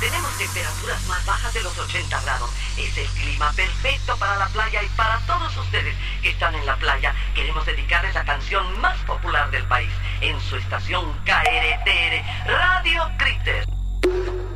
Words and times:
tenemos 0.00 0.30
temperaturas 0.38 1.02
más 1.06 1.24
bajas 1.26 1.52
de 1.54 1.62
los 1.62 1.76
80 1.76 2.20
grados. 2.22 2.50
Es 2.76 2.96
el 2.96 3.06
clima 3.08 3.52
perfecto 3.52 4.16
para 4.16 4.36
la 4.36 4.46
playa 4.48 4.82
y 4.82 4.88
para 4.90 5.18
todos 5.26 5.56
ustedes 5.56 5.94
que 6.22 6.30
están 6.30 6.54
en 6.54 6.66
la 6.66 6.76
playa. 6.76 7.14
Queremos 7.34 7.66
dedicarles 7.66 8.14
la 8.14 8.24
canción 8.24 8.80
más 8.80 8.96
popular 9.00 9.50
del 9.50 9.64
país 9.64 9.90
en 10.20 10.40
su 10.40 10.56
estación 10.56 11.12
KRTR, 11.24 12.46
Radio 12.46 13.10
Critter. 13.18 14.47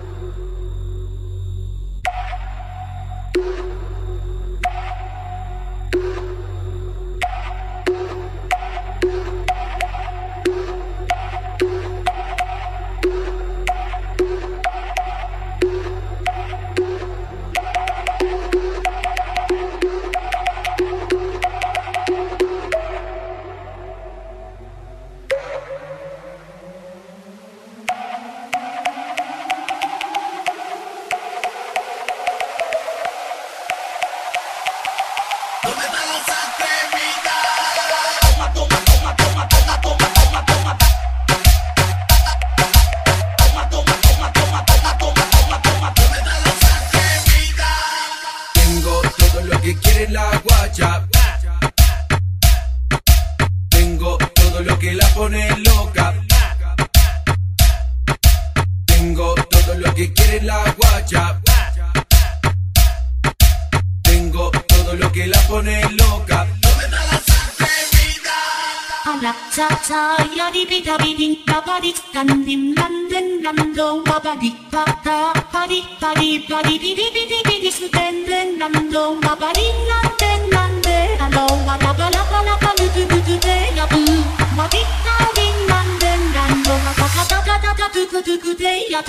Yeah, 88.92 89.00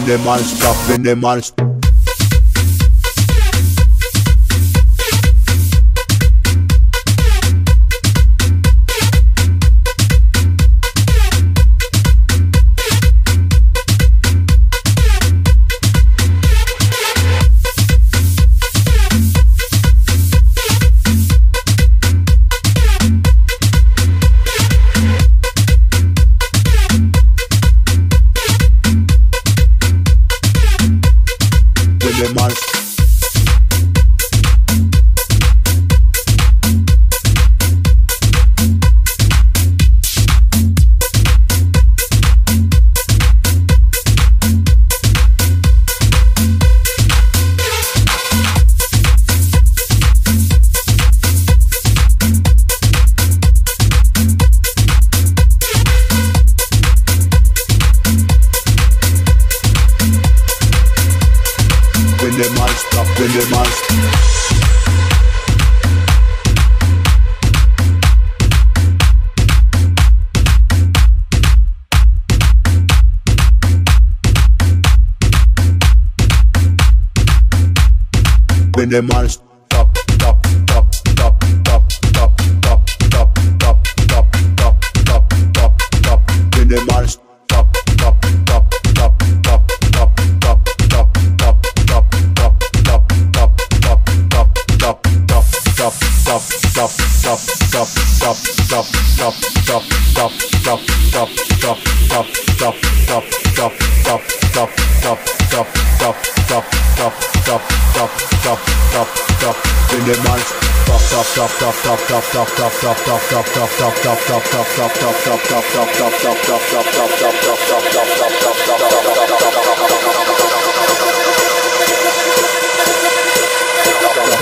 them 0.00 0.26
all, 0.26 0.38
stopping 0.38 1.02
them 1.02 1.24
all. 1.24 1.40
viene 1.40 1.71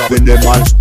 Bin 0.09 0.27
der 0.27 0.43
Mann. 0.43 0.80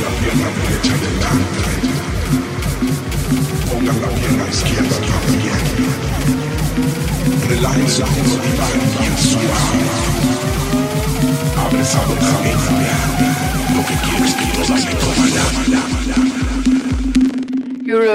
la 0.00 0.10
pierna 0.20 0.48
derecha 0.58 0.94
delante. 1.04 1.64
Pongan 3.68 3.98
la 4.00 4.08
pierna 4.08 4.44
izquierda 4.48 4.96
también. 5.10 5.62
Relájense 7.48 8.00
la 8.00 8.06
rodilla 8.06 8.66
bien 9.00 9.16
suave. 9.18 9.86
Abre 11.64 11.80
esa 11.80 12.00
boca 12.06 12.32
bien 12.42 12.60
Lo 13.74 13.82
que 13.86 13.94
quieres 14.04 14.32
que 14.34 14.46
todas 14.56 14.82
me 14.84 14.92
coman. 15.00 15.30
You're 17.84 18.06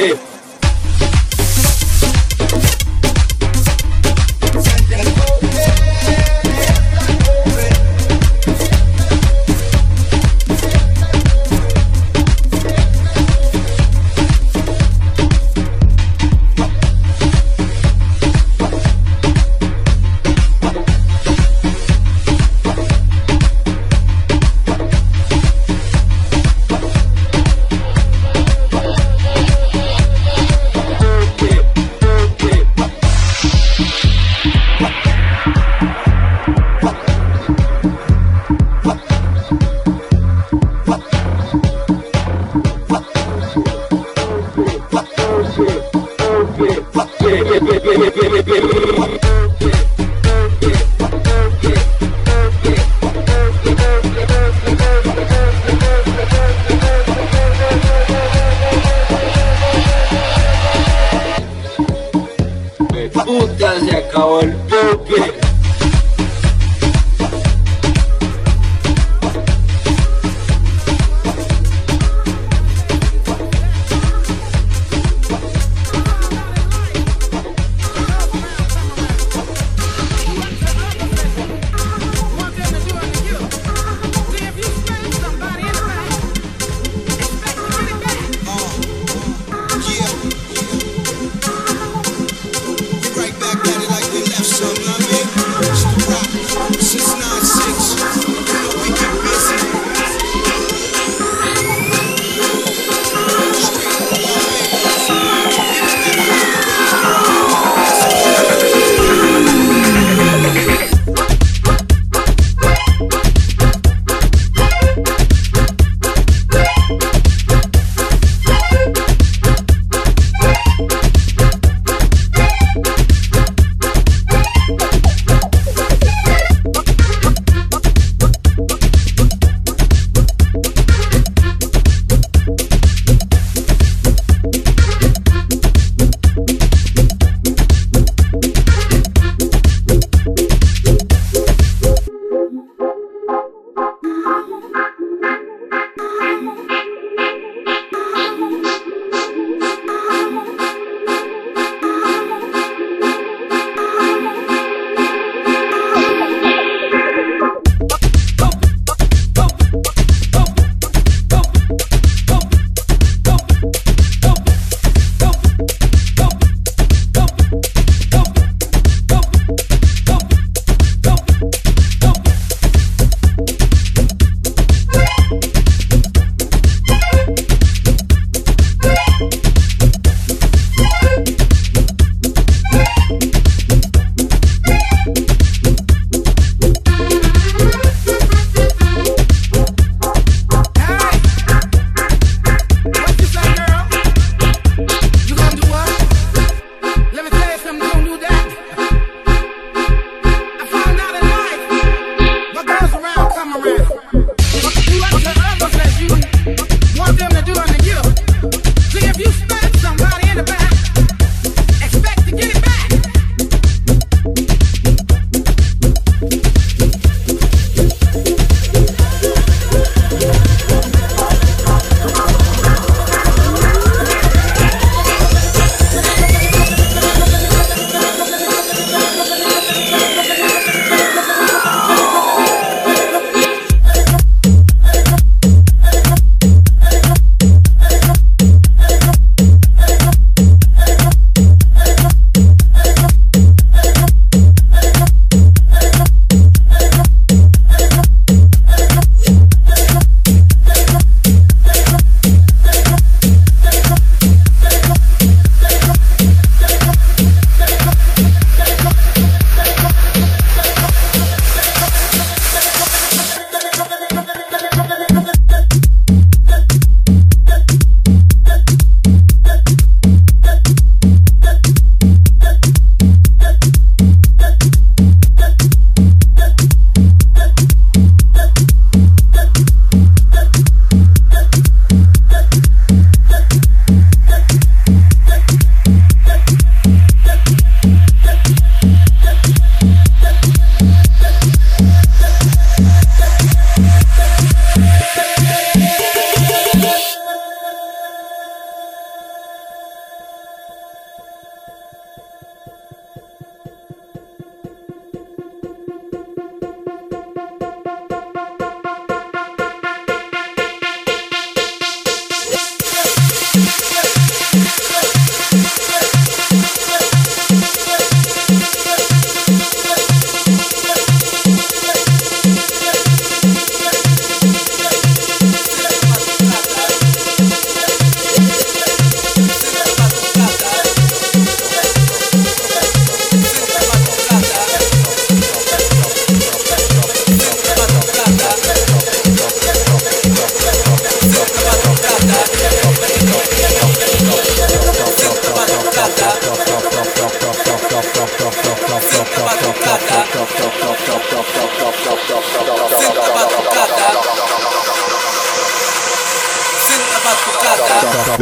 Let's 0.00 0.29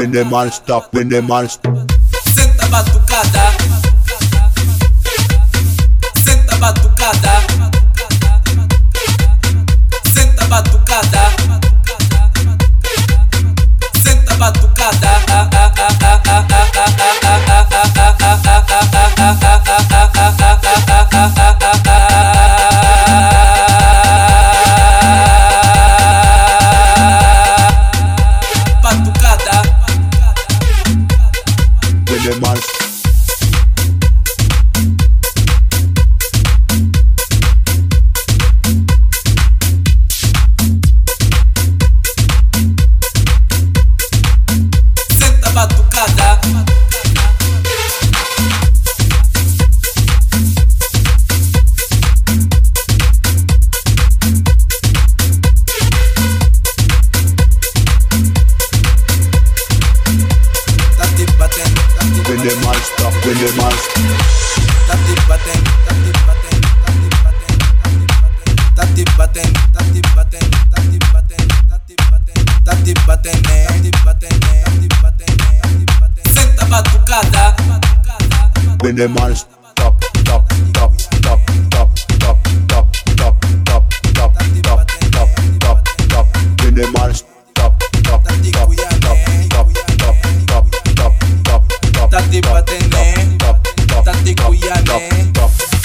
When 0.08 0.24
the 0.24 0.30
man 0.30 0.50
stop, 0.50 0.90
the 0.90 1.20
man 1.20 1.48
stop. 1.50 3.47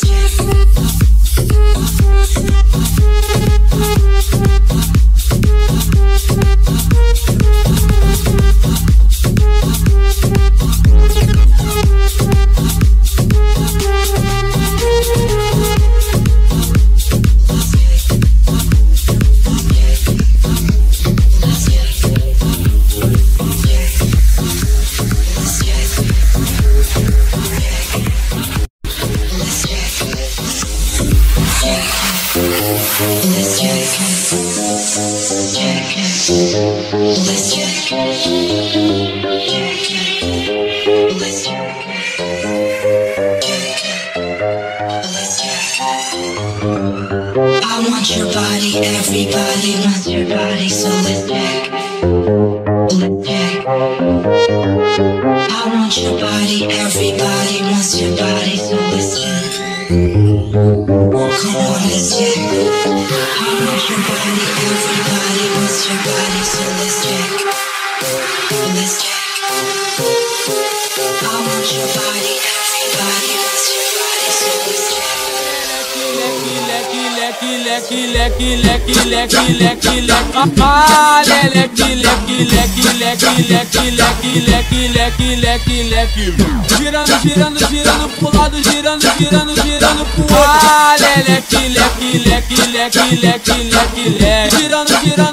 Kiss. 0.00 0.22
Girando, 86.76 87.18
girando, 87.22 87.60
girando 87.68 88.08
pro 88.08 88.30
lado, 88.32 88.56
girando, 88.62 89.06
girando, 89.18 89.54
girando 89.62 90.04
pro 90.04 90.36
ar. 90.36 90.98
Leque, 91.00 91.68
leque, 91.68 92.18
leque, 92.18 92.66
leque, 92.72 93.16
leque, 93.16 93.64
leque, 93.64 94.10
leque. 94.10 94.56
Girando, 94.56 94.92
girando. 95.02 95.31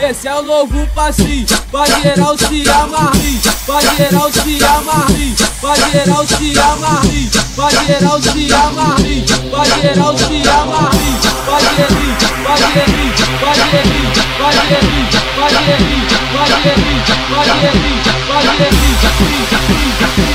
Esse 0.00 0.28
é 0.28 0.34
o 0.34 0.42
novo 0.42 0.86
passinho, 0.94 1.46
vai 1.70 1.86
geral 2.00 2.36
se 2.36 2.68
amarre, 2.70 3.40
vai 3.66 3.82
geral 3.96 4.32
se 4.32 4.64
amarre, 4.64 5.34
vai 5.60 5.90
geral 5.90 6.26
se 6.26 6.58
amarre, 6.58 7.30
vai 7.54 7.70
geral 7.86 8.20
se 8.20 8.52
amarre, 8.52 9.24
vai 9.50 9.66
geral 9.82 10.16
se 10.16 10.48
amarre, 10.48 11.10
vai 11.46 11.60
gerir, 11.76 12.16
vai 12.42 12.58
gerir, 12.58 13.12
vai 13.40 13.54
gerir, 13.54 14.08
vai 14.38 14.52
gerir, 14.54 15.08
vai 15.36 15.50
gerir, 15.50 16.00
vai 16.32 16.48
gerir, 16.48 17.04
vai 17.30 17.44
gerir, 17.44 18.00
vai 18.26 18.42
gerir, 18.56 18.90
trancada 20.00 20.29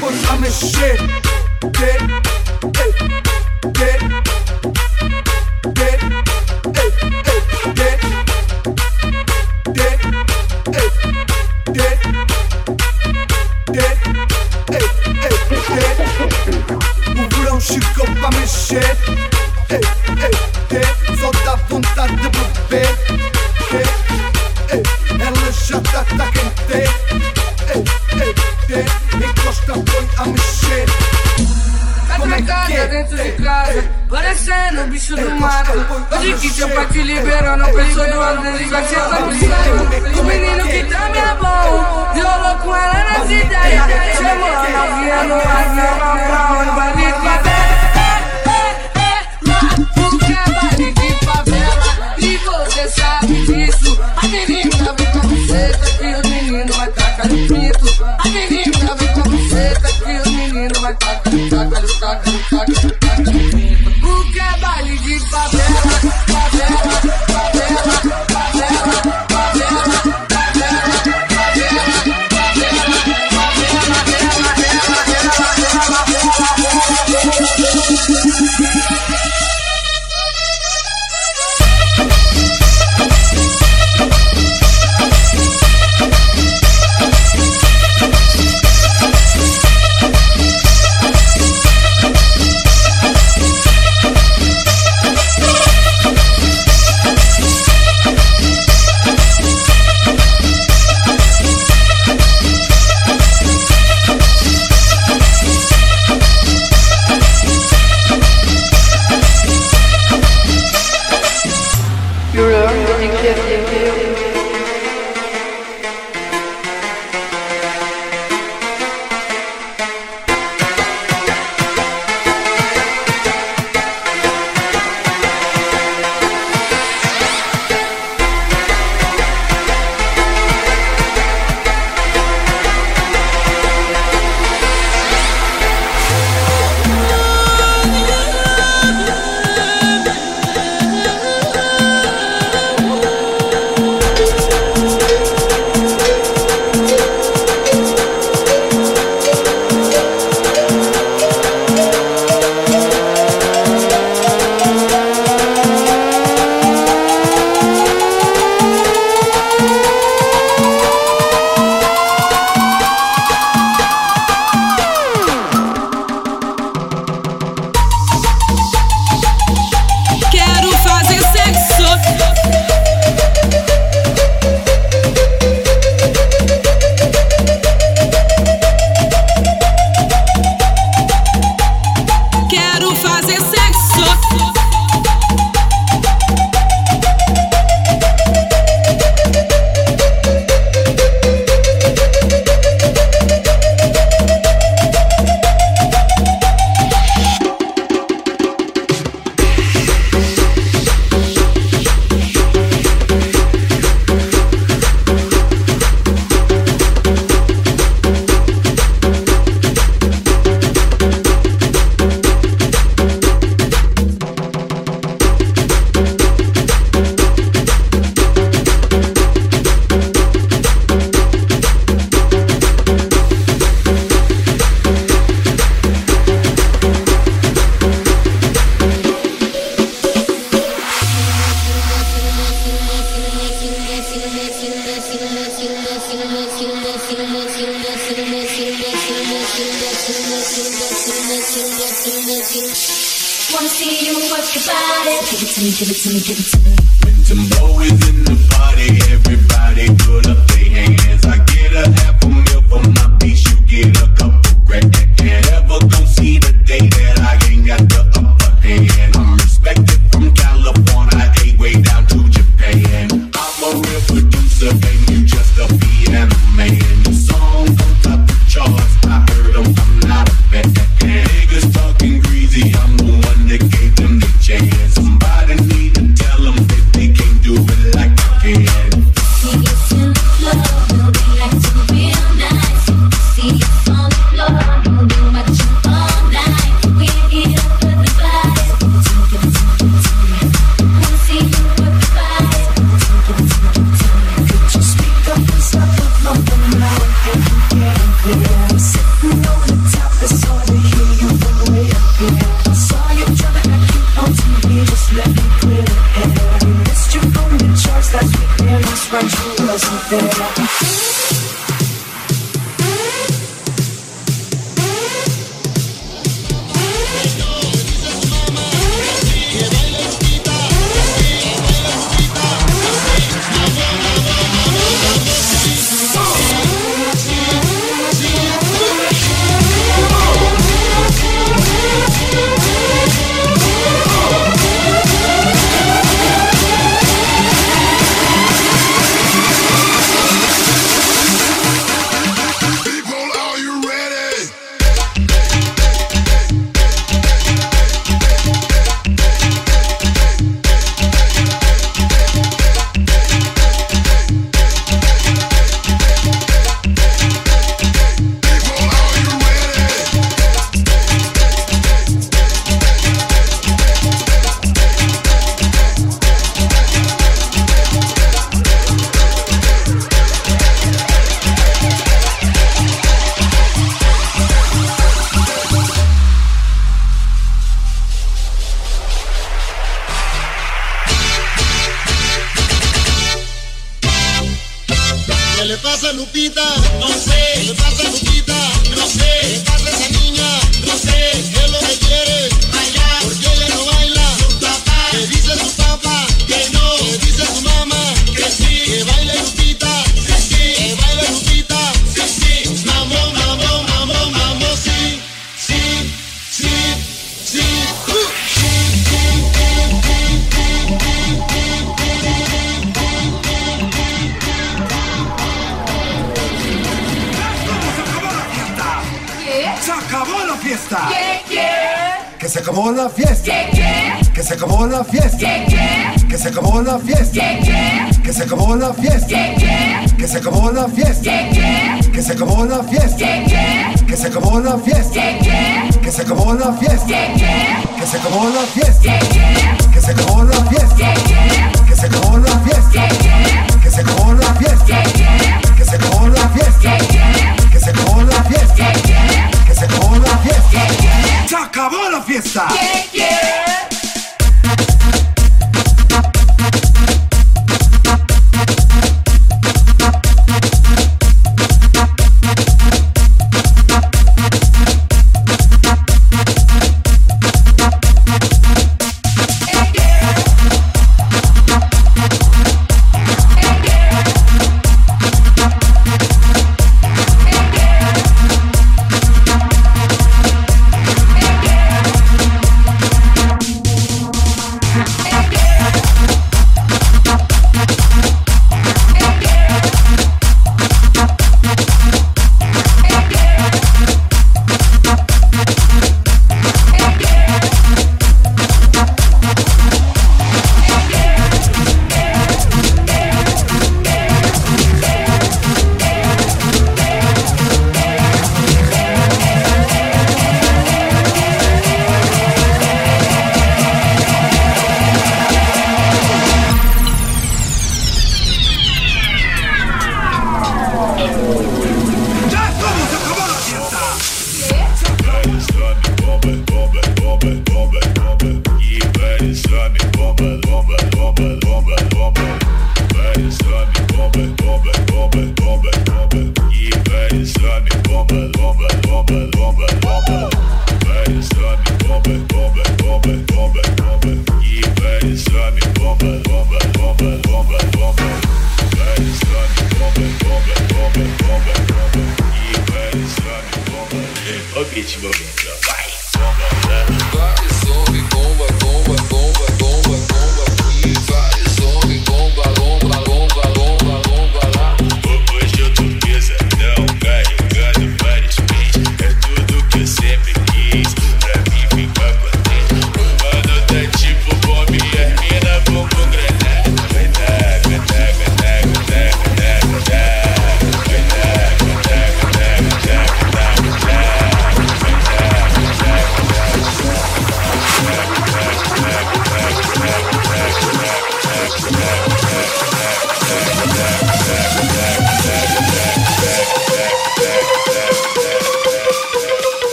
Encosta, 0.00 0.26
põe 0.26 0.28
a 0.28 0.40
mexer 0.40 0.96
Get, 3.76 4.09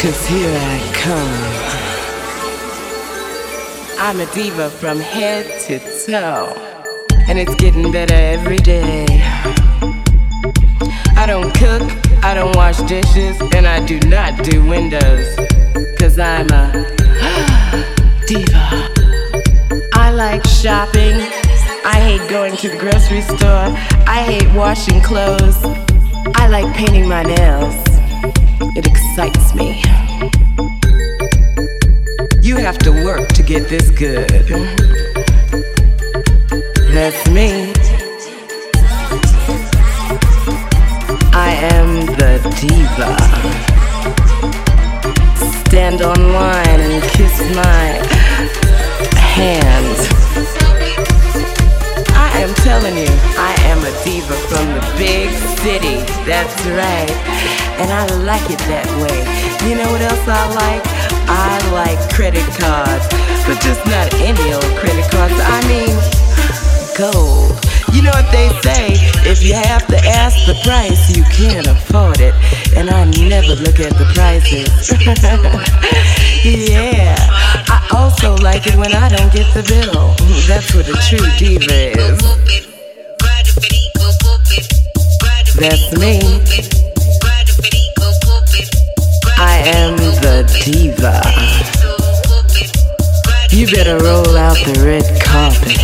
Cause 0.00 0.26
here 0.28 0.50
I 0.50 0.80
come. 0.94 1.28
I'm 3.98 4.18
a 4.18 4.26
diva 4.32 4.70
from 4.70 4.98
head 4.98 5.44
to 5.64 5.78
toe. 6.06 6.54
And 7.28 7.38
it's 7.38 7.54
getting 7.56 7.92
better 7.92 8.14
every 8.14 8.56
day. 8.56 9.04
I 11.18 11.26
don't 11.26 11.52
cook, 11.52 11.82
I 12.24 12.32
don't 12.32 12.56
wash 12.56 12.78
dishes, 12.84 13.38
and 13.54 13.66
I 13.66 13.84
do 13.84 14.00
not 14.08 14.42
do 14.42 14.66
windows. 14.66 15.36
Cause 15.98 16.18
I'm 16.18 16.48
a 16.48 16.72
diva. 18.26 18.88
I 19.92 20.12
like 20.12 20.46
shopping. 20.46 21.20
I 21.84 22.00
hate 22.00 22.26
going 22.30 22.56
to 22.56 22.70
the 22.70 22.78
grocery 22.78 23.20
store. 23.20 23.76
I 24.08 24.22
hate 24.24 24.50
washing 24.56 25.02
clothes. 25.02 25.58
I 26.36 26.48
like 26.48 26.74
painting 26.74 27.06
my 27.06 27.22
nails. 27.22 27.89
It 28.62 28.86
excites 28.86 29.54
me. 29.54 29.82
You 32.42 32.56
have 32.56 32.76
to 32.80 32.90
work 32.90 33.28
to 33.30 33.42
get 33.42 33.68
this 33.68 33.88
good. 33.90 34.28
That's 36.92 37.26
me. 37.30 37.72
I 41.32 41.52
am 41.72 42.04
the 42.04 42.38
diva. 42.60 43.16
Stand 45.66 46.02
online 46.02 46.80
and 46.80 47.02
kiss 47.02 47.40
my 47.56 47.98
hand. 49.16 50.19
I 52.40 52.44
am 52.44 52.54
telling 52.64 52.96
you, 52.96 53.12
I 53.36 53.52
am 53.68 53.84
a 53.84 53.92
diva 54.02 54.32
from 54.48 54.64
the 54.72 54.80
big 54.96 55.28
city. 55.60 56.00
That's 56.24 56.56
right. 56.72 57.12
And 57.76 57.92
I 57.92 58.08
like 58.24 58.48
it 58.48 58.56
that 58.64 58.88
way. 58.96 59.20
You 59.68 59.76
know 59.76 59.84
what 59.92 60.00
else 60.00 60.24
I 60.24 60.48
like? 60.56 60.80
I 61.28 61.60
like 61.68 62.00
credit 62.16 62.48
cards. 62.56 63.04
But 63.44 63.60
just 63.60 63.84
not 63.84 64.08
any 64.24 64.56
old 64.56 64.72
credit 64.80 65.04
cards. 65.12 65.36
I 65.36 65.60
mean, 65.68 65.92
gold. 66.96 67.60
You 67.92 68.08
know 68.08 68.16
what 68.16 68.32
they 68.32 68.48
say? 68.64 68.96
If 69.28 69.44
you 69.44 69.52
have 69.52 69.86
to 69.88 69.98
ask 70.08 70.40
the 70.46 70.56
price, 70.64 71.14
you 71.14 71.24
can't 71.24 71.66
afford 71.66 72.20
it. 72.20 72.32
And 72.74 72.88
I 72.88 73.04
never 73.20 73.52
look 73.52 73.84
at 73.84 73.92
the 74.00 74.08
prices. 74.16 74.88
yeah. 76.72 77.39
Also 77.92 78.36
like 78.36 78.66
it 78.66 78.76
when 78.76 78.92
I 78.94 79.08
don't 79.08 79.32
get 79.32 79.52
the 79.54 79.62
bill. 79.62 80.14
That's 80.46 80.74
what 80.74 80.88
a 80.88 80.96
true 81.08 81.26
diva 81.38 81.98
is. 81.98 82.20
That's 85.56 85.98
me. 85.98 86.20
I 89.36 89.58
am 89.76 89.96
the 89.96 90.44
diva. 90.64 91.20
You 93.50 93.66
better 93.66 93.98
roll 93.98 94.36
out 94.36 94.56
the 94.64 94.82
red 94.84 95.04
carpet. 95.22 95.76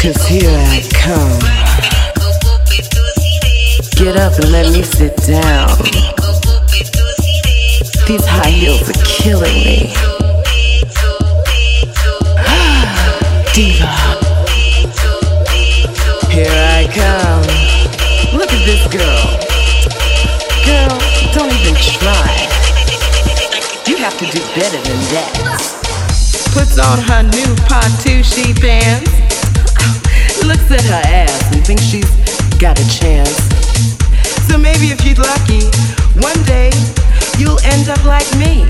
Cause 0.00 0.26
here 0.26 0.50
I 0.50 0.82
come. 0.92 1.40
Get 3.96 4.16
up 4.16 4.34
and 4.38 4.52
let 4.52 4.72
me 4.72 4.82
sit 4.82 5.16
down. 5.16 6.13
These 8.06 8.26
high 8.26 8.50
heels 8.50 8.82
are 8.84 9.02
killing 9.02 9.64
me. 9.64 9.88
Diva. 13.56 13.88
Here 16.28 16.52
I 16.52 16.84
come. 16.92 17.48
Look 18.36 18.52
at 18.52 18.60
this 18.68 18.84
girl. 18.92 19.40
Girl, 20.68 20.92
don't 21.32 21.48
even 21.48 21.72
try. 21.80 22.28
You 23.88 23.96
have 23.96 24.12
to 24.18 24.26
do 24.26 24.40
better 24.52 24.82
than 24.84 25.00
that. 25.16 25.32
Puts 26.52 26.76
on 26.76 27.00
her 27.08 27.22
new 27.22 27.56
Pontucci 27.64 28.52
pants. 28.60 29.08
Looks 30.44 30.70
at 30.70 30.84
her 30.84 31.00
ass 31.08 31.54
and 31.54 31.64
thinks 31.64 31.84
she's 31.84 32.10
got 32.60 32.78
a 32.78 32.86
chance. 32.86 33.32
So 34.44 34.58
maybe 34.58 34.92
if 34.92 35.02
you're 35.06 35.16
lucky, 35.24 35.70
one 36.20 36.42
day 36.44 36.70
you'll 37.38 37.60
end 37.64 37.88
up 37.88 38.04
like 38.04 38.30
me. 38.36 38.64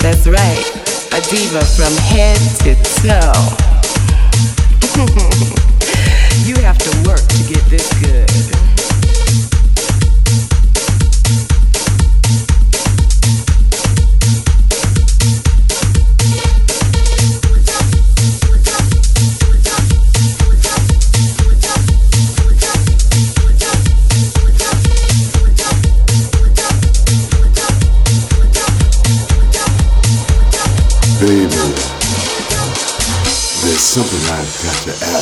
That's 0.00 0.26
right, 0.26 0.64
a 1.12 1.20
diva 1.30 1.64
from 1.64 1.94
head 1.96 2.38
to 2.64 2.74
toe. 3.00 3.32
you 6.44 6.56
have 6.62 6.78
to 6.78 6.90
work 7.08 7.20
to 7.20 7.42
get 7.52 7.64
this 7.70 7.88
good. 8.00 8.73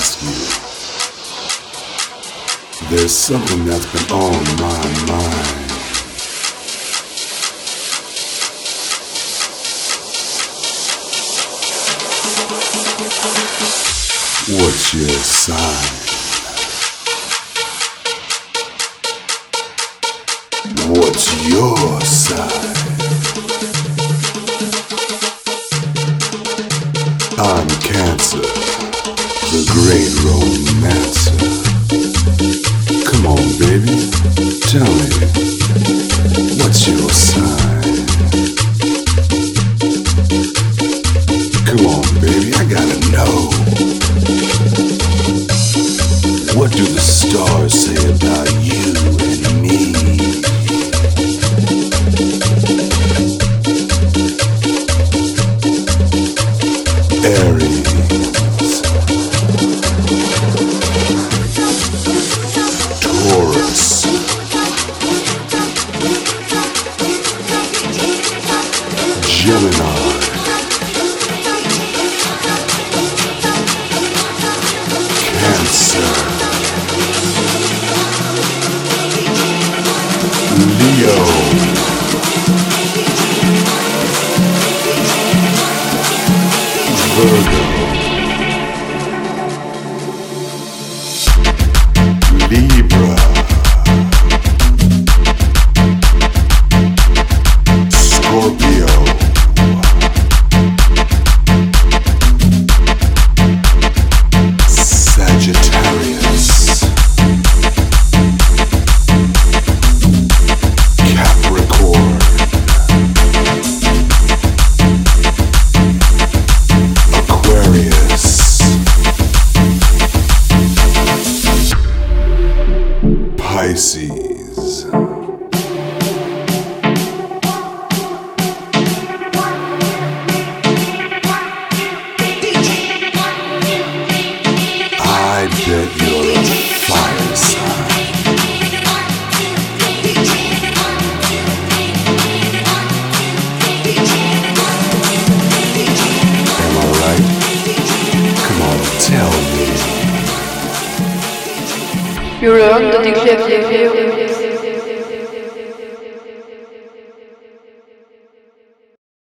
Ask 0.03 0.23
you. 0.23 0.35
There's 2.91 3.17
something 3.17 3.65
that's 3.65 3.87
been 3.93 4.11
on 4.11 4.45
my 4.59 4.83
mind. 5.07 5.71
What's 14.49 14.95
your 14.95 15.09
sign? 15.23 16.02
What 46.55 46.71
do 46.71 46.85
the 46.85 47.01
stars 47.01 47.73
say 47.73 47.97
about 48.15 48.53
you 48.63 49.32